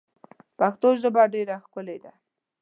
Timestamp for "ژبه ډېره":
1.01-1.55